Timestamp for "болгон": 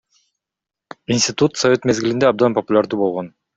3.07-3.33